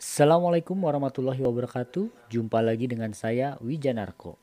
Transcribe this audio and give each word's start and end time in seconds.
Assalamualaikum 0.00 0.80
warahmatullahi 0.80 1.44
wabarakatuh. 1.44 2.32
Jumpa 2.32 2.64
lagi 2.64 2.88
dengan 2.88 3.12
saya 3.12 3.60
Wijanarko. 3.60 4.40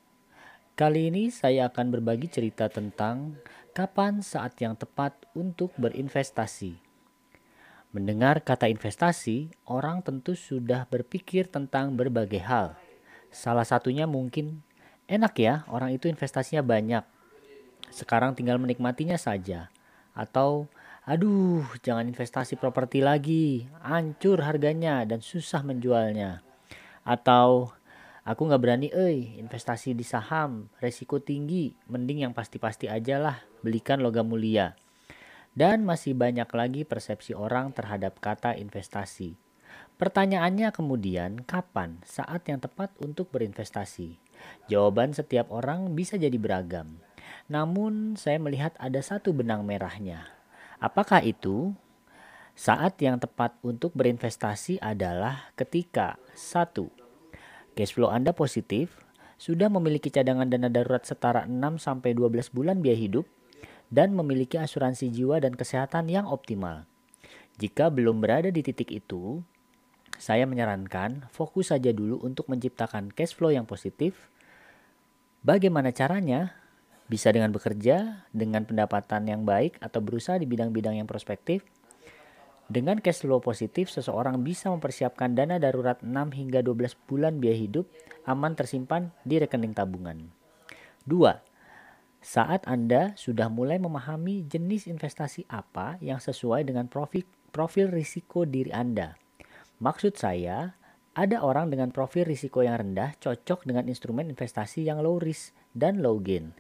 Kali 0.78 1.10
ini 1.10 1.34
saya 1.34 1.66
akan 1.74 1.98
berbagi 1.98 2.30
cerita 2.30 2.70
tentang 2.70 3.42
kapan 3.74 4.22
saat 4.22 4.54
yang 4.62 4.78
tepat 4.78 5.18
untuk 5.34 5.74
berinvestasi. 5.82 6.78
Mendengar 7.90 8.46
kata 8.46 8.70
investasi, 8.70 9.50
orang 9.66 10.06
tentu 10.06 10.38
sudah 10.38 10.86
berpikir 10.94 11.50
tentang 11.50 11.98
berbagai 11.98 12.46
hal. 12.46 12.78
Salah 13.34 13.66
satunya 13.66 14.06
mungkin 14.06 14.62
enak 15.10 15.34
ya, 15.42 15.66
orang 15.74 15.90
itu 15.90 16.06
investasinya 16.06 16.62
banyak. 16.62 17.02
Sekarang 17.90 18.38
tinggal 18.38 18.62
menikmatinya 18.62 19.18
saja. 19.18 19.74
Atau 20.14 20.70
Aduh, 21.08 21.64
jangan 21.88 22.04
investasi 22.04 22.60
properti 22.60 23.00
lagi, 23.00 23.64
hancur 23.80 24.44
harganya 24.44 25.08
dan 25.08 25.24
susah 25.24 25.64
menjualnya. 25.64 26.44
Atau 27.08 27.72
aku 28.28 28.42
nggak 28.44 28.60
berani, 28.60 28.92
eh 28.92 29.40
investasi 29.40 29.96
di 29.96 30.04
saham, 30.04 30.68
resiko 30.84 31.24
tinggi, 31.24 31.72
mending 31.88 32.28
yang 32.28 32.36
pasti-pasti 32.36 32.92
aja 32.92 33.24
lah, 33.24 33.40
belikan 33.64 34.04
logam 34.04 34.28
mulia. 34.28 34.76
Dan 35.56 35.88
masih 35.88 36.12
banyak 36.12 36.52
lagi 36.52 36.84
persepsi 36.84 37.32
orang 37.32 37.72
terhadap 37.72 38.20
kata 38.20 38.60
investasi. 38.60 39.40
Pertanyaannya 39.96 40.76
kemudian, 40.76 41.40
kapan 41.48 42.04
saat 42.04 42.44
yang 42.52 42.60
tepat 42.60 42.92
untuk 43.00 43.32
berinvestasi? 43.32 44.20
Jawaban 44.68 45.16
setiap 45.16 45.56
orang 45.56 45.96
bisa 45.96 46.20
jadi 46.20 46.36
beragam. 46.36 47.00
Namun, 47.48 48.20
saya 48.20 48.44
melihat 48.44 48.76
ada 48.76 49.00
satu 49.00 49.32
benang 49.32 49.64
merahnya, 49.64 50.37
Apakah 50.78 51.26
itu? 51.26 51.74
Saat 52.58 52.98
yang 53.06 53.22
tepat 53.22 53.54
untuk 53.62 53.94
berinvestasi 53.94 54.82
adalah 54.82 55.54
ketika 55.54 56.18
satu 56.34 56.90
Cash 57.78 57.94
flow 57.94 58.10
Anda 58.10 58.34
positif, 58.34 59.06
sudah 59.38 59.70
memiliki 59.70 60.10
cadangan 60.10 60.50
dana 60.50 60.66
darurat 60.66 61.06
setara 61.06 61.46
6 61.46 61.78
sampai 61.78 62.18
12 62.18 62.50
bulan 62.50 62.82
biaya 62.82 62.98
hidup 62.98 63.30
dan 63.94 64.18
memiliki 64.18 64.58
asuransi 64.58 65.14
jiwa 65.14 65.38
dan 65.38 65.54
kesehatan 65.54 66.10
yang 66.10 66.26
optimal. 66.26 66.90
Jika 67.62 67.94
belum 67.94 68.18
berada 68.18 68.50
di 68.50 68.66
titik 68.66 68.90
itu, 68.90 69.46
saya 70.18 70.50
menyarankan 70.50 71.30
fokus 71.30 71.70
saja 71.70 71.94
dulu 71.94 72.18
untuk 72.26 72.50
menciptakan 72.50 73.14
cash 73.14 73.38
flow 73.38 73.54
yang 73.54 73.70
positif. 73.70 74.18
Bagaimana 75.46 75.94
caranya? 75.94 76.58
Bisa 77.08 77.32
dengan 77.32 77.56
bekerja, 77.56 78.28
dengan 78.36 78.68
pendapatan 78.68 79.24
yang 79.32 79.48
baik, 79.48 79.80
atau 79.80 80.04
berusaha 80.04 80.36
di 80.36 80.44
bidang-bidang 80.44 81.00
yang 81.00 81.08
prospektif. 81.08 81.64
Dengan 82.68 83.00
cash 83.00 83.24
flow 83.24 83.40
positif, 83.40 83.88
seseorang 83.88 84.44
bisa 84.44 84.68
mempersiapkan 84.68 85.32
dana 85.32 85.56
darurat 85.56 86.04
6 86.04 86.12
hingga 86.36 86.60
12 86.60 87.00
bulan 87.08 87.40
biaya 87.40 87.56
hidup 87.64 87.88
aman 88.28 88.60
tersimpan 88.60 89.16
di 89.24 89.40
rekening 89.40 89.72
tabungan. 89.72 90.28
2. 91.08 91.16
Saat 92.20 92.68
Anda 92.68 93.16
sudah 93.16 93.48
mulai 93.48 93.80
memahami 93.80 94.44
jenis 94.44 94.92
investasi 94.92 95.48
apa 95.48 95.96
yang 96.04 96.20
sesuai 96.20 96.68
dengan 96.68 96.92
profil, 96.92 97.24
profil 97.56 97.88
risiko 97.88 98.44
diri 98.44 98.76
Anda. 98.76 99.16
Maksud 99.80 100.20
saya, 100.20 100.76
ada 101.16 101.40
orang 101.40 101.72
dengan 101.72 101.96
profil 101.96 102.28
risiko 102.28 102.68
yang 102.68 102.84
rendah 102.84 103.16
cocok 103.24 103.64
dengan 103.64 103.88
instrumen 103.88 104.28
investasi 104.28 104.84
yang 104.84 105.00
low 105.00 105.24
risk 105.24 105.56
dan 105.72 106.04
low 106.04 106.20
gain 106.20 106.52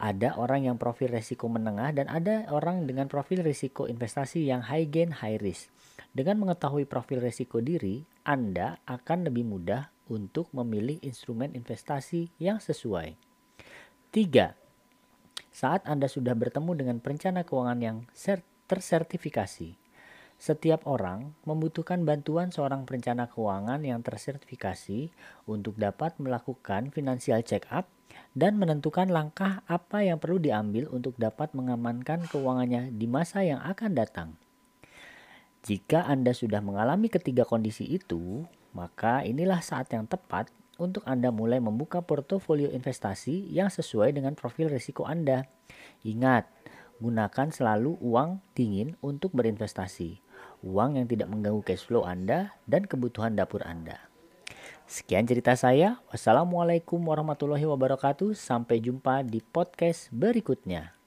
ada 0.00 0.32
orang 0.40 0.64
yang 0.64 0.80
profil 0.80 1.12
risiko 1.12 1.44
menengah 1.52 1.92
dan 1.92 2.08
ada 2.08 2.48
orang 2.48 2.88
dengan 2.88 3.04
profil 3.04 3.44
risiko 3.44 3.84
investasi 3.84 4.48
yang 4.48 4.64
high 4.64 4.88
gain 4.88 5.12
high 5.12 5.36
risk. 5.36 5.68
Dengan 6.16 6.40
mengetahui 6.40 6.88
profil 6.88 7.20
risiko 7.20 7.60
diri, 7.60 8.08
Anda 8.24 8.80
akan 8.88 9.28
lebih 9.28 9.44
mudah 9.44 9.92
untuk 10.08 10.48
memilih 10.56 10.98
instrumen 11.04 11.52
investasi 11.52 12.32
yang 12.40 12.58
sesuai. 12.58 13.14
3. 14.10 14.56
Saat 15.52 15.84
Anda 15.84 16.08
sudah 16.08 16.32
bertemu 16.32 16.72
dengan 16.80 16.96
perencana 16.98 17.44
keuangan 17.44 17.78
yang 17.78 17.96
tersertifikasi, 18.66 19.76
setiap 20.40 20.88
orang 20.88 21.36
membutuhkan 21.44 22.00
bantuan 22.08 22.48
seorang 22.48 22.88
perencana 22.88 23.28
keuangan 23.28 23.84
yang 23.84 24.00
tersertifikasi 24.00 25.12
untuk 25.44 25.76
dapat 25.76 26.16
melakukan 26.16 26.88
financial 26.88 27.44
check 27.44 27.68
up 27.68 27.92
dan 28.32 28.56
menentukan 28.56 29.12
langkah 29.12 29.60
apa 29.68 30.00
yang 30.00 30.16
perlu 30.16 30.40
diambil 30.40 30.88
untuk 30.88 31.12
dapat 31.20 31.52
mengamankan 31.52 32.24
keuangannya 32.24 32.88
di 32.88 33.04
masa 33.04 33.44
yang 33.44 33.60
akan 33.60 33.92
datang. 33.92 34.28
Jika 35.60 36.08
Anda 36.08 36.32
sudah 36.32 36.64
mengalami 36.64 37.12
ketiga 37.12 37.44
kondisi 37.44 37.84
itu, 37.84 38.48
maka 38.72 39.20
inilah 39.20 39.60
saat 39.60 39.92
yang 39.92 40.08
tepat 40.08 40.48
untuk 40.80 41.04
Anda 41.04 41.28
mulai 41.28 41.60
membuka 41.60 42.00
portofolio 42.00 42.72
investasi 42.72 43.52
yang 43.52 43.68
sesuai 43.68 44.16
dengan 44.16 44.32
profil 44.32 44.72
risiko 44.72 45.04
Anda. 45.04 45.44
Ingat, 46.00 46.48
gunakan 46.96 47.52
selalu 47.52 48.00
uang 48.00 48.40
dingin 48.56 48.96
untuk 49.04 49.36
berinvestasi 49.36 50.29
uang 50.60 51.00
yang 51.00 51.06
tidak 51.08 51.32
mengganggu 51.32 51.64
cash 51.64 51.88
flow 51.88 52.04
Anda 52.04 52.54
dan 52.68 52.84
kebutuhan 52.84 53.34
dapur 53.34 53.64
Anda. 53.64 54.10
Sekian 54.90 55.24
cerita 55.24 55.54
saya. 55.54 56.02
Wassalamualaikum 56.10 56.98
warahmatullahi 56.98 57.62
wabarakatuh. 57.62 58.34
Sampai 58.34 58.82
jumpa 58.82 59.22
di 59.22 59.38
podcast 59.38 60.10
berikutnya. 60.10 60.99